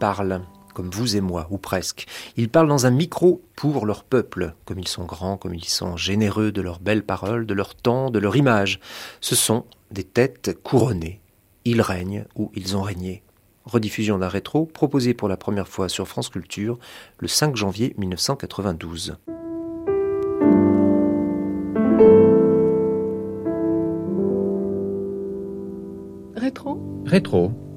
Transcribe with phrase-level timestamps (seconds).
[0.00, 0.40] Parlent,
[0.74, 2.06] comme vous et moi, ou presque.
[2.36, 5.96] Ils parlent dans un micro pour leur peuple, comme ils sont grands, comme ils sont
[5.96, 8.80] généreux de leurs belles paroles, de leur temps, de leur image.
[9.20, 11.20] Ce sont des têtes couronnées.
[11.64, 13.22] Ils règnent ou ils ont régné.
[13.66, 16.78] Rediffusion d'un rétro proposé pour la première fois sur France Culture
[17.18, 19.18] le 5 janvier 1992.
[26.34, 26.80] Rétro?
[27.04, 27.69] Rétro.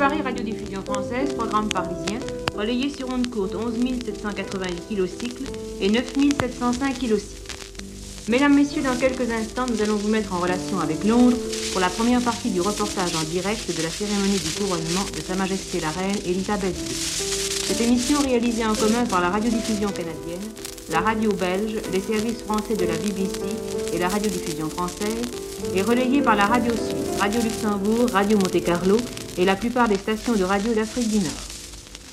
[0.00, 2.20] Paris, radiodiffusion française, programme parisien,
[2.56, 5.44] relayé sur onde courte 11 788 kilocycles
[5.78, 7.52] et 9 705 kilocycles.
[8.26, 11.36] Mesdames, Messieurs, dans quelques instants, nous allons vous mettre en relation avec Londres
[11.72, 15.34] pour la première partie du reportage en direct de la cérémonie du couronnement de Sa
[15.34, 16.96] Majesté la Reine Elisabeth II.
[17.66, 20.48] Cette émission réalisée en commun par la radiodiffusion canadienne,
[20.90, 23.42] la radio belge, les services français de la BBC
[23.92, 25.28] et la radiodiffusion française,
[25.76, 28.96] est relayée par la radio suisse, Radio Luxembourg, Radio Monte Carlo
[29.38, 31.50] et la plupart des stations de radio d'Afrique du Nord.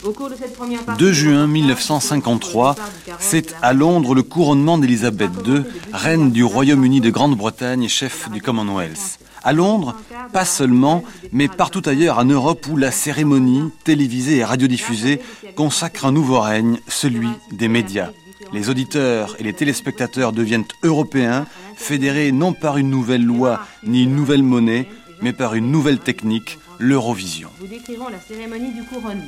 [0.03, 2.75] Au cours de cette première partie, 2 juin 1953,
[3.19, 8.41] c'est à Londres le couronnement d'Élisabeth II, reine du Royaume-Uni de Grande-Bretagne et chef du
[8.41, 9.19] Commonwealth.
[9.43, 9.95] À Londres,
[10.33, 15.19] pas seulement, mais partout ailleurs en Europe où la cérémonie, télévisée et radiodiffusée,
[15.55, 18.11] consacre un nouveau règne, celui des médias.
[18.53, 24.15] Les auditeurs et les téléspectateurs deviennent européens, fédérés non par une nouvelle loi ni une
[24.15, 24.87] nouvelle monnaie,
[25.21, 27.49] mais par une nouvelle technique, l'Eurovision.
[27.59, 29.23] Vous décrirons la cérémonie du couronnement.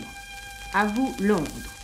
[0.74, 1.79] À vous, Londres.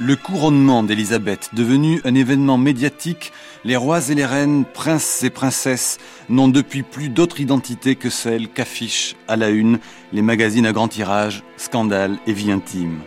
[0.00, 3.32] Le couronnement d'Élisabeth, devenu un événement médiatique,
[3.64, 5.98] les rois et les reines, princes et princesses
[6.28, 9.80] n'ont depuis plus d'autre identité que celle qu'affichent à la une
[10.12, 13.00] les magazines à grand tirage, scandale et vie intime.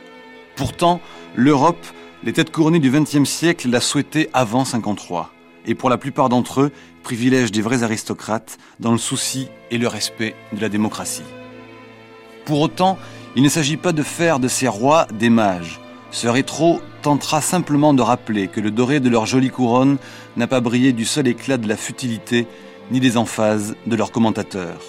[0.57, 0.99] Pourtant,
[1.33, 1.85] l'Europe,
[2.25, 5.31] les têtes couronnées du XXe siècle la souhaitaient avant 53,
[5.65, 6.71] et pour la plupart d'entre eux,
[7.03, 11.23] privilège des vrais aristocrates dans le souci et le respect de la démocratie.
[12.43, 12.99] Pour autant,
[13.37, 15.79] il ne s'agit pas de faire de ces rois des mages.
[16.11, 19.97] Ce rétro tentera simplement de rappeler que le doré de leur jolie couronne
[20.35, 22.47] n'a pas brillé du seul éclat de la futilité
[22.91, 24.81] ni des emphases de leurs commentateurs.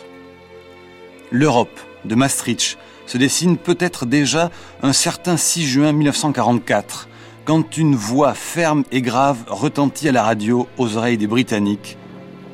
[1.31, 4.51] L'Europe de Maastricht se dessine peut-être déjà
[4.83, 7.09] un certain 6 juin 1944,
[7.45, 11.97] quand une voix ferme et grave retentit à la radio aux oreilles des Britanniques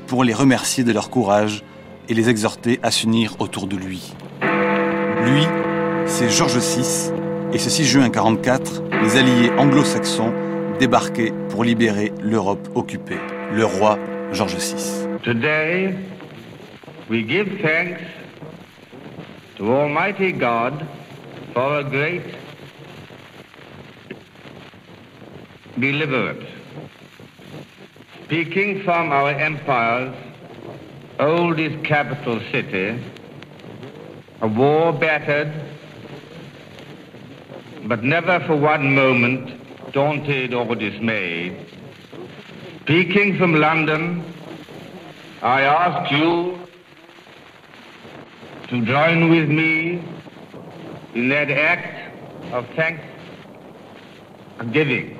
[0.07, 1.65] pour les remercier de leur courage
[2.09, 4.15] et les exhorter à s'unir autour de lui.
[4.43, 5.47] Lui,
[6.07, 7.13] c'est George VI,
[7.53, 10.33] et ce 6 juin 1944, les alliés anglo-saxons
[10.79, 13.19] débarquaient pour libérer l'Europe occupée.
[13.53, 13.99] Le roi
[14.33, 15.09] George VI.
[15.23, 15.95] Today,
[17.09, 18.01] we give thanks
[19.57, 20.85] to Almighty God
[21.55, 22.23] for a great
[25.79, 26.45] deliverance.
[28.25, 30.15] Speaking from our empire's
[31.19, 32.99] oldest capital city,
[34.43, 35.51] a war battered,
[37.87, 41.67] but never for one moment daunted or dismayed.
[42.83, 44.25] Speaking from London,
[45.43, 46.59] I ask you
[48.69, 50.03] to join with me
[51.15, 52.15] in that act
[52.53, 52.67] of
[54.59, 55.18] thanksgiving.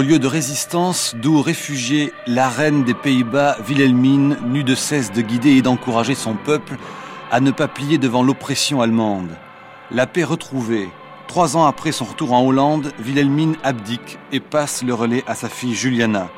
[0.00, 5.50] Lieu de résistance, d'où réfugiée la reine des Pays-Bas, Wilhelmine, n'eut de cesse de guider
[5.50, 6.76] et d'encourager son peuple
[7.30, 9.36] à ne pas plier devant l'oppression allemande.
[9.90, 10.88] La paix retrouvée,
[11.32, 15.48] Trois ans après son retour en Hollande, Wilhelmine abdique et passe le relais à sa
[15.48, 16.28] fille Juliana.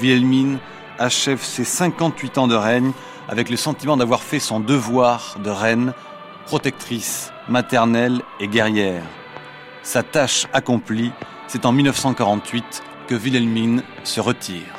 [0.00, 0.58] Wilhelmine
[0.98, 2.92] achève ses 58 ans de règne
[3.28, 5.92] avec le sentiment d'avoir fait son devoir de reine,
[6.46, 9.02] protectrice, maternelle et guerrière.
[9.82, 11.12] Sa tâche accomplie,
[11.48, 14.72] c'est en 1948 que Wilhelmine se retire.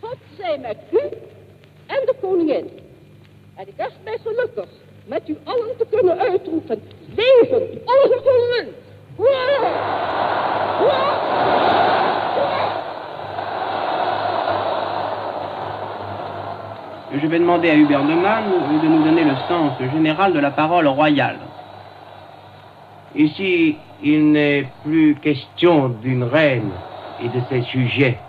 [0.00, 0.98] God zij met u
[1.86, 2.70] en de koningin.
[3.54, 4.68] En ik wens mij gelukkig
[5.06, 6.82] met u allen te kunnen uitroepen.
[7.14, 8.74] Leven onze koningin!
[9.16, 9.94] Hoera!
[17.10, 18.44] Je vais demander à Hubert Neumann
[18.82, 21.45] de nous donner le sens général de la parole royale.
[23.16, 26.74] Ici, il n'est plus question d'une reine
[27.18, 28.20] et de ses sujets,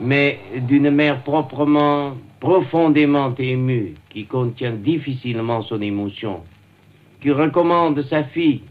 [0.00, 6.40] mais d'une mère proprement, profondément émue, qui contient difficilement son émotion,
[7.22, 8.62] qui recommande sa fille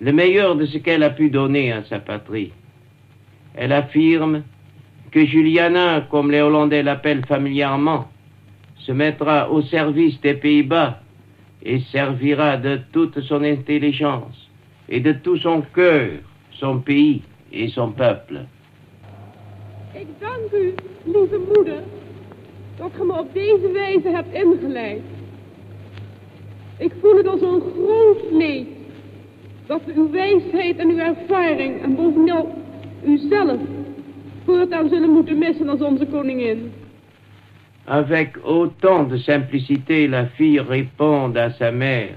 [0.00, 2.52] le meilleur de ce qu'elle a pu donner à sa patrie.
[3.54, 4.44] Elle affirme
[5.10, 8.08] que Juliana, comme les Hollandais l'appellent familièrement,
[8.78, 11.00] se mettra au service des Pays-Bas
[11.62, 14.49] et servira de toute son intelligence
[14.90, 16.10] et de tout son cœur
[16.60, 17.22] son pays
[17.52, 18.46] et son peuple.
[19.94, 21.82] Ik dank u, lieve moeder,
[22.76, 25.02] dat ge me op deze wijze hebt ingeleid.
[26.78, 28.66] Ik voel het als een groot leed
[29.66, 32.54] dat we uw wijsheid en uw ervaring en bovenal
[33.04, 33.60] uzelf
[34.44, 36.72] voortaan zullen moeten missen als onze koningin.
[37.84, 42.14] Avec autant de simplicité, la fille répond à sa mère.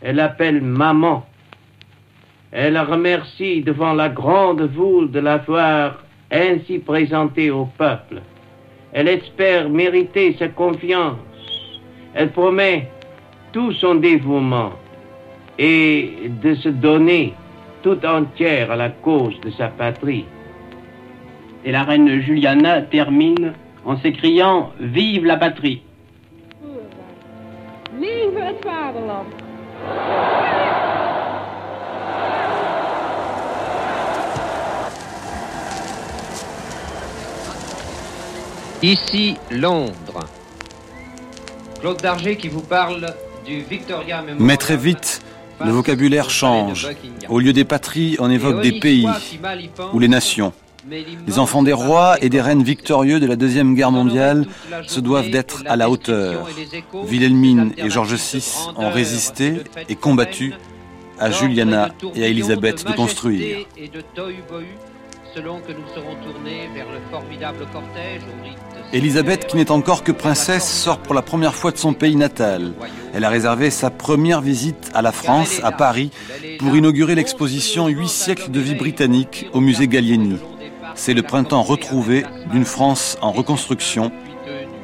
[0.00, 1.24] Elle l'appelle maman.
[2.52, 8.22] Elle la remercie devant la grande foule de l'avoir ainsi présentée au peuple.
[8.92, 11.18] Elle espère mériter sa confiance.
[12.14, 12.88] Elle promet
[13.52, 14.72] tout son dévouement
[15.58, 16.12] et
[16.42, 17.34] de se donner
[17.82, 20.26] tout entière à la cause de sa patrie.
[21.64, 23.52] Et la reine Juliana termine
[23.84, 25.82] en s'écriant Vive la patrie
[28.50, 30.29] het
[38.82, 40.20] Ici Londres.
[41.80, 44.38] Claude Darger qui vous parle du Victoria Memorial.
[44.40, 45.20] Mais très vite,
[45.62, 46.88] le vocabulaire change.
[47.28, 49.06] Au lieu des patries, on évoque des pays
[49.92, 50.54] ou les nations.
[50.88, 54.46] Les enfants des rois et des reines victorieux de la Deuxième Guerre mondiale
[54.86, 56.48] se doivent d'être à la hauteur.
[56.94, 58.42] Wilhelmine et George VI
[58.76, 59.60] ont résisté
[59.90, 60.54] et combattu
[61.18, 63.66] à Juliana et à Elisabeth de construire.
[68.92, 72.72] Elisabeth, qui n'est encore que princesse, sort pour la première fois de son pays natal.
[73.14, 76.10] Elle a réservé sa première visite à la France, à Paris,
[76.58, 80.38] pour inaugurer l'exposition Huit siècles de vie britannique au musée Gallieni.
[80.94, 84.10] C'est le printemps retrouvé d'une France en reconstruction.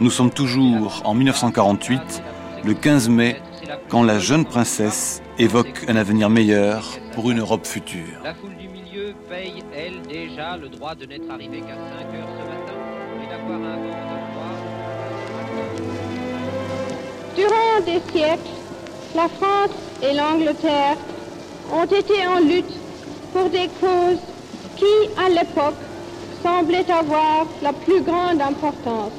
[0.00, 2.22] Nous sommes toujours en 1948,
[2.64, 3.40] le 15 mai,
[3.88, 8.22] quand la jeune princesse évoque un avenir meilleur pour une Europe future.
[9.28, 12.78] Paye, elle, déjà le droit de n'être arrivée qu'à 5 heures ce matin
[13.23, 14.55] et d'avoir un vent de froid.
[17.34, 18.55] Durant des siècles,
[19.14, 20.96] la France et l'Angleterre
[21.73, 22.78] ont été en lutte
[23.32, 24.22] pour des causes
[24.77, 25.82] qui, à l'époque,
[26.43, 29.12] semblaient avoir la plus grande importance.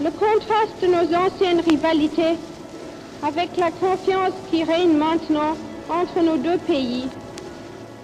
[0.00, 2.38] Le contraste de nos anciennes rivalités
[3.22, 5.56] avec la confiance qui règne maintenant
[5.88, 7.08] entre nos deux pays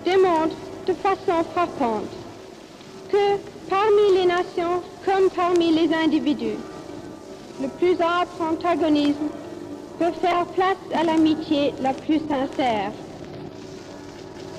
[0.05, 0.57] démontre
[0.87, 2.11] de façon frappante
[3.11, 3.37] que
[3.69, 6.59] parmi les nations comme parmi les individus,
[7.61, 9.29] le plus âpre antagonisme
[9.99, 12.93] peut faire place à l'amitié la plus sincère.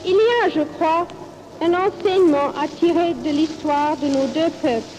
[0.05, 1.07] Il y a, je crois,
[1.61, 4.95] un enseignement à tirer de l'histoire de nos deux peuples.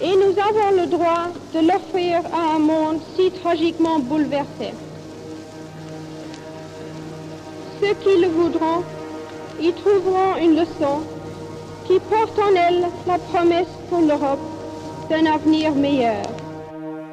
[0.00, 4.72] Et nous avons le droit de l'offrir à un monde si tragiquement bouleversé.
[7.80, 8.82] Ceux qui le voudront
[9.60, 11.02] y trouveront une leçon
[11.86, 14.40] qui porte en elle la promesse pour l'Europe
[15.08, 16.22] d'un avenir meilleur.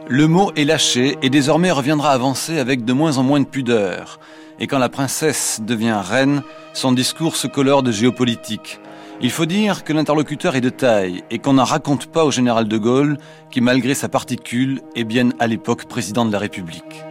[0.07, 4.19] Le mot est lâché et désormais reviendra avancer avec de moins en moins de pudeur.
[4.59, 6.41] Et quand la princesse devient reine,
[6.73, 8.79] son discours se colore de géopolitique.
[9.21, 12.67] Il faut dire que l'interlocuteur est de taille et qu'on n'en raconte pas au général
[12.67, 13.17] de Gaulle,
[13.51, 17.05] qui malgré sa particule est bien à l'époque président de la République.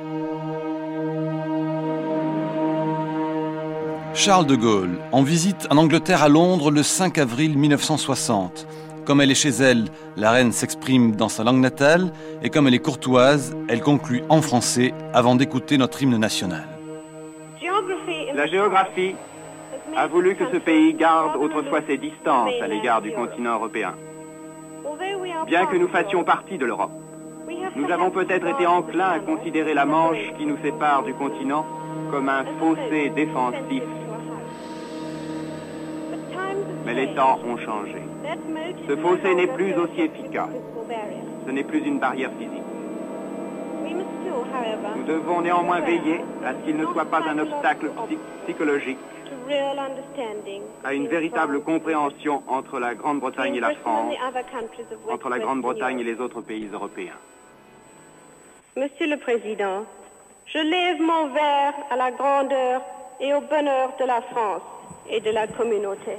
[4.15, 8.67] Charles de Gaulle, en visite en Angleterre à Londres le 5 avril 1960.
[9.05, 12.75] Comme elle est chez elle, la reine s'exprime dans sa langue natale et comme elle
[12.75, 16.63] est courtoise, elle conclut en français avant d'écouter notre hymne national.
[18.35, 19.17] La géographie
[19.97, 23.95] a voulu que ce pays garde autrefois ses distances à l'égard du continent européen.
[25.49, 26.93] Bien que nous fassions partie de l'Europe,
[27.75, 31.67] nous avons peut-être été enclins à considérer la Manche qui nous sépare du continent
[32.13, 33.83] comme un fossé défensif.
[36.85, 38.03] Mais les temps ont changé.
[38.89, 40.51] Ce fossé n'est plus aussi efficace.
[41.47, 42.63] Ce n'est plus une barrière physique.
[44.97, 47.91] Nous devons néanmoins veiller à ce qu'il ne soit pas un obstacle
[48.45, 48.99] psychologique
[50.85, 54.15] à une véritable compréhension entre la Grande-Bretagne et la France,
[55.11, 57.19] entre la Grande-Bretagne et les autres pays européens.
[58.77, 59.85] Monsieur le Président,
[60.47, 62.83] je lève mon verre à la grandeur
[63.21, 64.63] et au bonheur de la France
[65.11, 66.17] et de la communauté.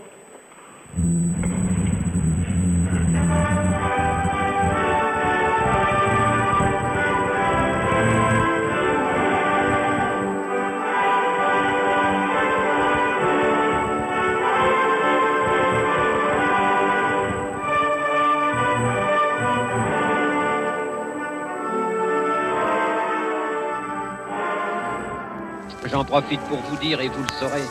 [25.95, 27.63] J'en profite pour vous dire, et vous le saurez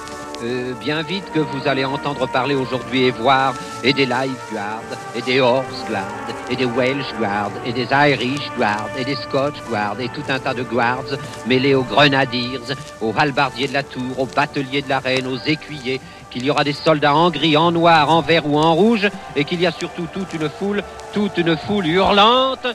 [0.44, 3.52] euh, bien vite, que vous allez entendre parler aujourd'hui et voir
[3.82, 4.80] et des Life Guards,
[5.14, 9.56] et des Horse Guards, et des Welsh Guards, et des Irish Guards, et des Scotch
[9.68, 12.58] Guards, et tout un tas de guards mêlés aux grenadiers,
[13.02, 16.00] aux halbardiers de la tour, aux bateliers de la reine, aux écuyers,
[16.30, 19.44] qu'il y aura des soldats en gris, en noir, en vert ou en rouge, et
[19.44, 22.66] qu'il y a surtout toute une foule, toute une foule hurlante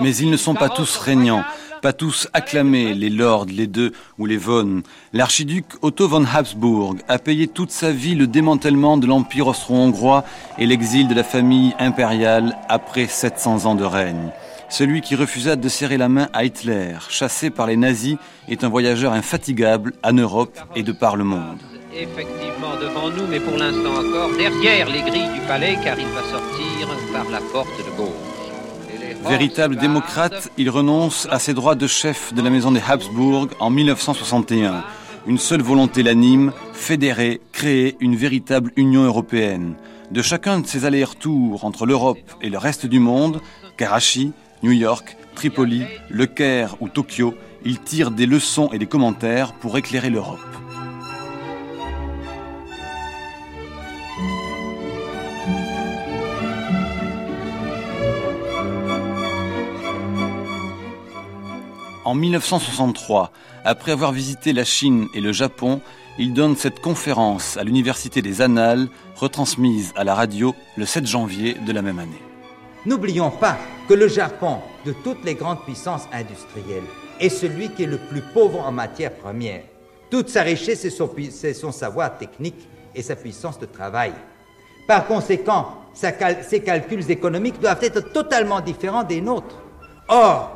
[0.00, 1.44] Mais ils ne sont pas tous régnants
[1.86, 4.82] pas tous acclamés, les lords, les deux ou les von.
[5.12, 10.24] L'archiduc Otto von Habsburg a payé toute sa vie le démantèlement de l'Empire austro-hongrois
[10.58, 14.32] et l'exil de la famille impériale après 700 ans de règne.
[14.68, 18.16] Celui qui refusa de serrer la main à Hitler, chassé par les nazis,
[18.48, 21.60] est un voyageur infatigable en Europe et de par le monde.
[21.94, 26.22] Effectivement devant nous, mais pour l'instant encore derrière les grilles du palais, car il va
[26.22, 28.25] sortir par la porte de gauche.
[29.24, 33.70] Véritable démocrate, il renonce à ses droits de chef de la maison des Habsbourg en
[33.70, 34.84] 1961.
[35.26, 39.74] Une seule volonté l'anime, fédérer, créer une véritable Union européenne.
[40.12, 43.40] De chacun de ses allers-retours entre l'Europe et le reste du monde,
[43.76, 44.32] Karachi,
[44.62, 49.76] New York, Tripoli, Le Caire ou Tokyo, il tire des leçons et des commentaires pour
[49.76, 50.38] éclairer l'Europe.
[62.06, 63.32] En 1963,
[63.64, 65.80] après avoir visité la Chine et le Japon,
[66.20, 68.86] il donne cette conférence à l'Université des Annales,
[69.16, 72.22] retransmise à la radio le 7 janvier de la même année.
[72.86, 73.58] N'oublions pas
[73.88, 76.84] que le Japon, de toutes les grandes puissances industrielles,
[77.18, 79.64] est celui qui est le plus pauvre en matière première.
[80.08, 80.82] Toute sa richesse,
[81.30, 84.12] c'est son, savoir technique et sa puissance de travail.
[84.86, 89.56] Par conséquent, ses calculs économiques doivent être totalement différents des nôtres.
[90.06, 90.55] Or,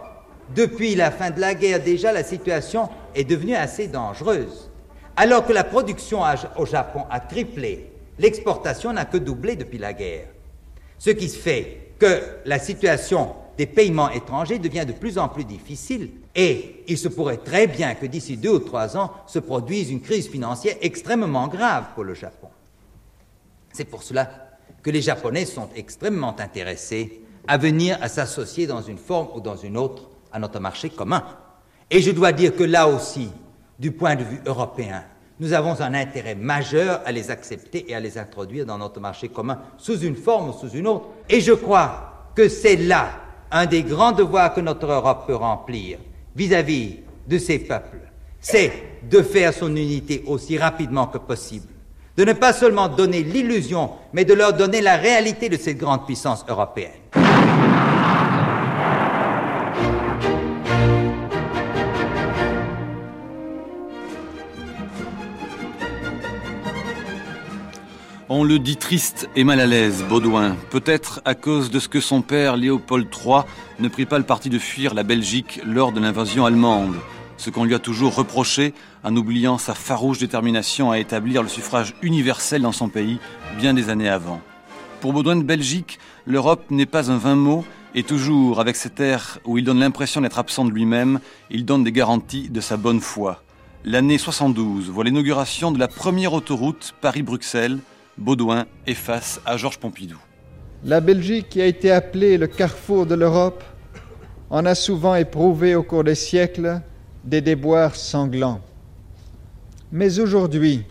[0.54, 4.71] depuis la fin de la guerre déjà, la situation est devenue assez dangereuse.
[5.16, 6.21] Alors que la production
[6.57, 10.28] au Japon a triplé, l'exportation n'a que doublé depuis la guerre.
[10.99, 16.11] Ce qui fait que la situation des paiements étrangers devient de plus en plus difficile
[16.35, 20.00] et il se pourrait très bien que d'ici deux ou trois ans se produise une
[20.00, 22.49] crise financière extrêmement grave pour le Japon.
[23.73, 24.30] C'est pour cela
[24.83, 29.57] que les Japonais sont extrêmement intéressés à venir à s'associer dans une forme ou dans
[29.57, 31.23] une autre à notre marché commun.
[31.91, 33.31] Et je dois dire que là aussi,
[33.79, 35.05] du point de vue européen,
[35.41, 39.29] nous avons un intérêt majeur à les accepter et à les introduire dans notre marché
[39.29, 41.07] commun sous une forme ou sous une autre.
[41.29, 43.09] Et je crois que c'est là
[43.51, 45.99] un des grands devoirs que notre Europe peut remplir
[46.37, 48.01] vis-à-vis de ces peuples.
[48.39, 48.73] C'est
[49.11, 51.67] de faire son unité aussi rapidement que possible.
[52.17, 56.05] De ne pas seulement donner l'illusion, mais de leur donner la réalité de cette grande
[56.05, 56.91] puissance européenne.
[68.33, 71.99] On le dit triste et mal à l'aise, Baudouin, peut-être à cause de ce que
[71.99, 73.41] son père Léopold III
[73.81, 76.95] ne prit pas le parti de fuir la Belgique lors de l'invasion allemande,
[77.39, 78.73] ce qu'on lui a toujours reproché
[79.03, 83.19] en oubliant sa farouche détermination à établir le suffrage universel dans son pays
[83.59, 84.41] bien des années avant.
[85.01, 87.65] Pour Baudouin de Belgique, l'Europe n'est pas un vain mot,
[87.97, 91.19] et toujours avec cet air où il donne l'impression d'être absent de lui-même,
[91.51, 93.43] il donne des garanties de sa bonne foi.
[93.85, 97.81] L'année 72 voit l'inauguration de la première autoroute Paris-Bruxelles,
[98.21, 100.19] Baudouin est face à Georges Pompidou.
[100.85, 103.65] La Belgique, qui a été appelée le carrefour de l'Europe,
[104.50, 106.83] en a souvent éprouvé au cours des siècles
[107.25, 108.61] des déboires sanglants.
[109.91, 110.85] Mais aujourd'hui,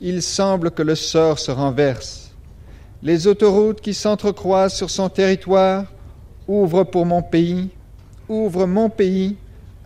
[0.00, 2.32] il semble que le sort se renverse.
[3.02, 5.84] Les autoroutes qui s'entrecroisent sur son territoire
[6.46, 7.70] ouvrent pour mon pays,
[8.28, 9.36] ouvrent mon pays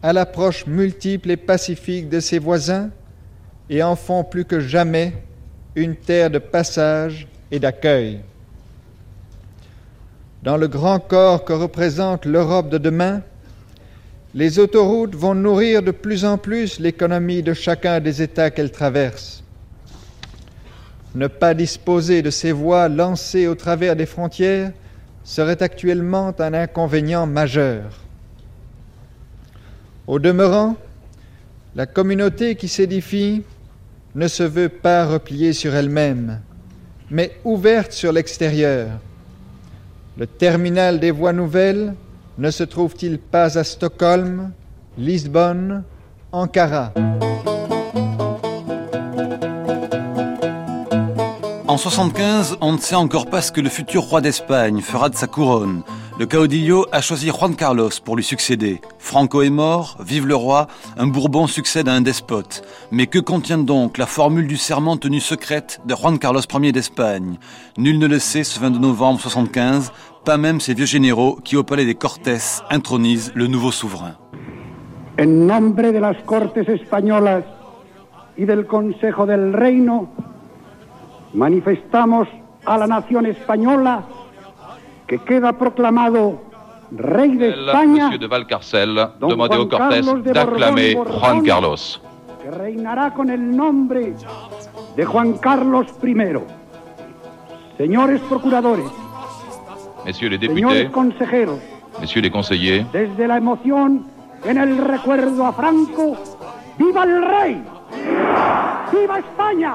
[0.02, 2.90] à l'approche multiple et pacifique de ses voisins
[3.70, 5.14] et en font plus que jamais
[5.74, 8.20] une terre de passage et d'accueil.
[10.42, 13.22] Dans le grand corps que représente l'Europe de demain,
[14.34, 19.44] les autoroutes vont nourrir de plus en plus l'économie de chacun des États qu'elles traversent.
[21.14, 24.72] Ne pas disposer de ces voies lancées au travers des frontières
[25.24, 28.00] serait actuellement un inconvénient majeur.
[30.06, 30.76] Au demeurant,
[31.76, 33.42] la communauté qui s'édifie
[34.14, 36.40] ne se veut pas repliée sur elle-même,
[37.10, 38.88] mais ouverte sur l'extérieur.
[40.18, 41.94] Le terminal des voies nouvelles
[42.38, 44.52] ne se trouve-t-il pas à Stockholm,
[44.98, 45.84] Lisbonne,
[46.32, 46.92] Ankara?
[51.66, 55.16] En 75, on ne sait encore pas ce que le futur roi d'Espagne fera de
[55.16, 55.82] sa couronne.
[56.18, 58.82] Le caudillo a choisi Juan Carlos pour lui succéder.
[58.98, 60.66] Franco est mort, vive le roi,
[60.98, 62.62] un Bourbon succède à un despote.
[62.90, 67.38] Mais que contient donc la formule du serment tenu secrète de Juan Carlos Ier d'Espagne?
[67.78, 69.90] Nul ne le sait ce 22 novembre 75,
[70.24, 74.16] pas même ces vieux généraux qui au palais des Cortés intronisent le nouveau souverain.
[75.18, 77.42] En nombre de las Cortes Españolas
[78.36, 80.10] y del Consejo del Reino,
[81.32, 82.28] manifestamos
[82.66, 84.04] a la nación española
[85.12, 86.40] que queda proclamado
[86.90, 88.04] rey de España.
[88.06, 90.00] Monsieur de Valcarcel, demandez aux Cortés
[90.32, 92.00] d'acclamer Juan Carlos.
[92.42, 94.14] Que reinará con el nombre
[94.96, 96.14] de Juan Carlos I.
[97.76, 98.86] Señores procuradores,
[100.06, 101.58] Messieurs les señores députés, consejeros,
[102.00, 104.06] messieurs les conseillers, desde la emoción
[104.46, 106.16] en el recuerdo a Franco,
[106.78, 107.62] ¡viva el rey!
[108.90, 109.74] ¡Viva España!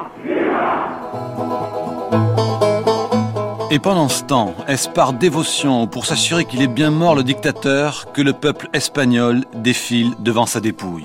[3.69, 7.23] Et pendant ce temps, est-ce par dévotion ou pour s'assurer qu'il est bien mort le
[7.23, 11.03] dictateur que le peuple espagnol défile devant sa dépouille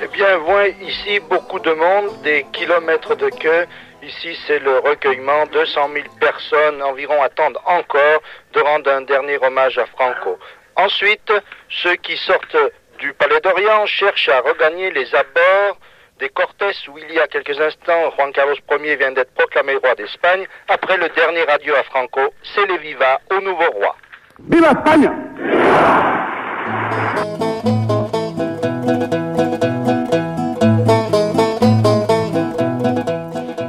[0.00, 3.66] Eh bien, voit ici beaucoup de monde, des kilomètres de queue.
[4.02, 5.44] Ici, c'est le recueillement.
[5.52, 8.22] 200 000 personnes environ attendent encore
[8.54, 10.38] de rendre un dernier hommage à Franco.
[10.76, 11.30] Ensuite,
[11.82, 12.56] ceux qui sortent
[13.00, 15.76] du Palais d'Orient cherchent à regagner les abords
[16.18, 19.94] des Cortés où il y a quelques instants, Juan Carlos Ier vient d'être proclamé roi
[19.94, 20.46] d'Espagne.
[20.68, 22.20] Après le dernier adieu à Franco,
[22.54, 23.96] c'est les vivas au nouveau roi.
[24.48, 25.12] ¡Viva España!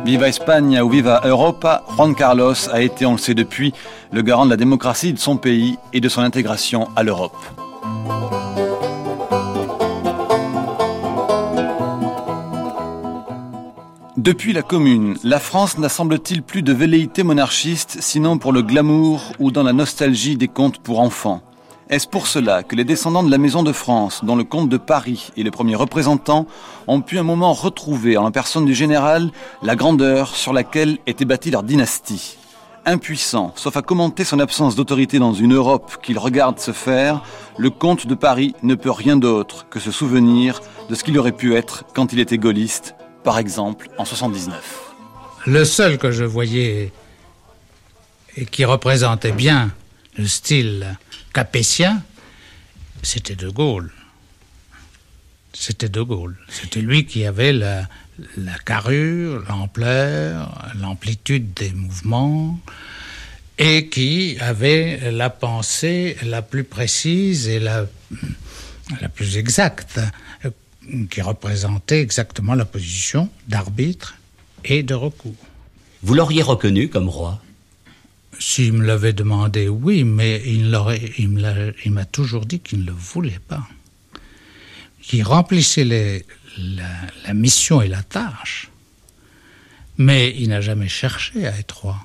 [0.05, 3.73] Viva Espagne ou Viva Europa, Juan Carlos a été, on le sait depuis,
[4.13, 7.35] le garant de la démocratie de son pays et de son intégration à l'Europe.
[14.17, 19.21] Depuis la Commune, la France n'a semble-t-il plus de velléité monarchiste, sinon pour le glamour
[19.37, 21.43] ou dans la nostalgie des contes pour enfants.
[21.91, 24.77] Est-ce pour cela que les descendants de la Maison de France, dont le comte de
[24.77, 26.47] Paris est le premier représentant,
[26.87, 29.29] ont pu un moment retrouver en la personne du général
[29.61, 32.39] la grandeur sur laquelle était bâtie leur dynastie?
[32.87, 37.21] Impuissant, sauf à commenter son absence d'autorité dans une Europe qu'il regarde se faire,
[37.59, 41.33] le comte de Paris ne peut rien d'autre que se souvenir de ce qu'il aurait
[41.33, 42.95] pu être quand il était gaulliste,
[43.27, 44.93] par exemple en 79.
[45.47, 46.93] Le seul que je voyais
[48.37, 49.73] et qui représentait bien
[50.17, 50.97] le style
[51.33, 52.01] capétien,
[53.03, 53.91] c'était De Gaulle.
[55.51, 56.37] C'était De Gaulle.
[56.47, 57.89] C'était lui qui avait la,
[58.65, 62.57] carrure, l'ampleur, l'amplitude des mouvements
[63.57, 67.87] et qui avait la pensée la plus précise et la,
[69.01, 69.99] la plus exacte,
[71.09, 74.15] qui représentait exactement la position d'arbitre
[74.65, 75.35] et de recours.
[76.03, 77.41] Vous l'auriez reconnu comme roi?
[78.39, 80.69] S'il me l'avait demandé, oui, mais il
[81.91, 83.67] m'a toujours dit qu'il ne le voulait pas.
[85.01, 86.25] Qu'il remplissait les-
[86.57, 86.89] la,
[87.25, 88.69] la mission et la tâche,
[89.97, 91.97] mais il n'a jamais cherché à être roi.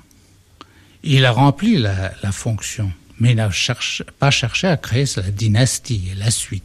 [1.03, 5.29] Il a rempli la, la fonction, mais il n'a cherché- pas cherché à créer la
[5.31, 6.63] dynastie et la suite.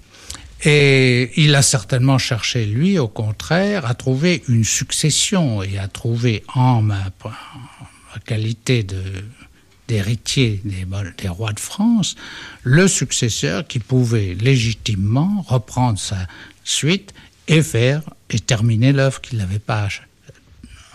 [0.64, 6.42] Et il a certainement cherché, lui, au contraire, à trouver une succession et à trouver
[6.55, 7.11] en ma,
[8.25, 9.01] qualité de
[9.87, 10.85] d'héritier des,
[11.16, 12.14] des rois de France,
[12.62, 16.27] le successeur qui pouvait légitimement reprendre sa
[16.62, 17.14] suite
[17.47, 20.03] et faire et terminer l'œuvre qu'il n'avait pas ach-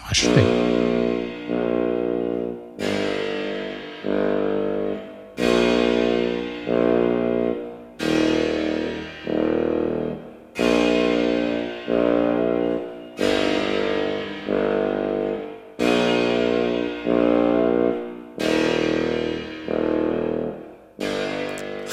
[0.10, 0.44] achevée.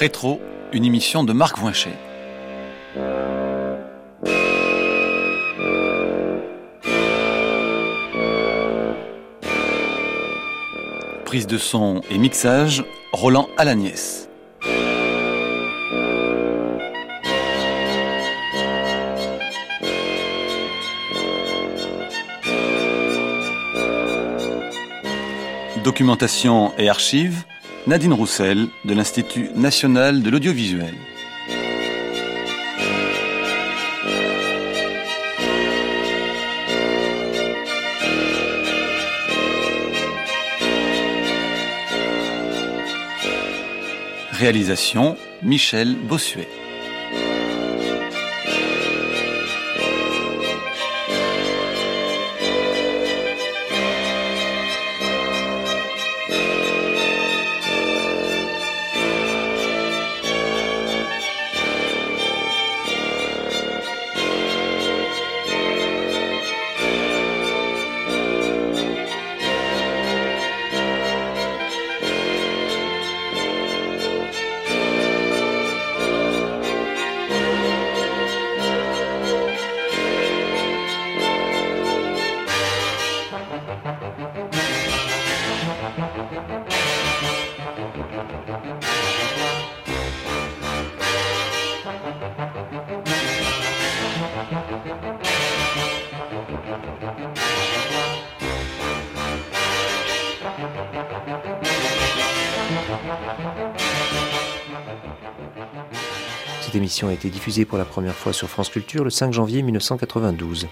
[0.00, 0.40] Rétro,
[0.72, 1.92] une émission de Marc Voinchet.
[11.26, 12.82] Prise de son et mixage,
[13.12, 14.30] Roland Alagnès.
[25.84, 27.44] Documentation et archives,
[27.86, 30.94] Nadine Roussel de l'Institut national de l'audiovisuel.
[44.32, 46.59] Réalisation Michel Bossuet.
[106.90, 110.66] Émission a été diffusée pour la première fois sur France Culture le 5 janvier 1992.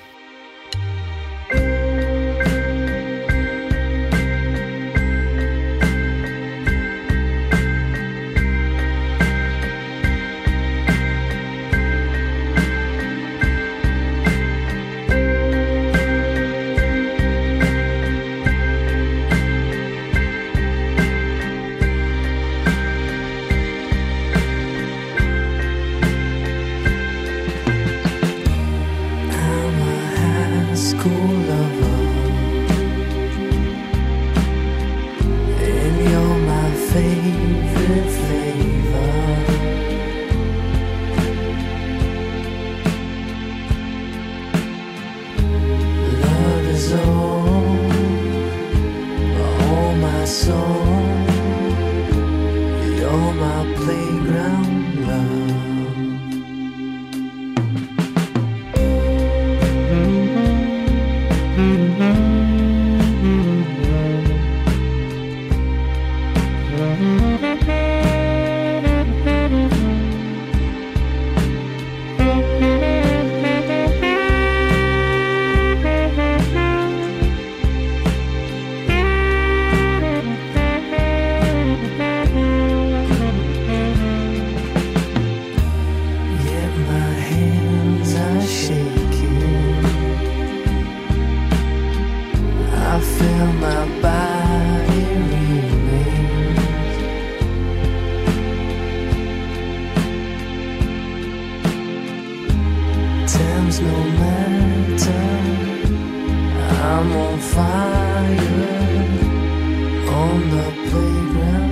[110.29, 111.68] on the playground.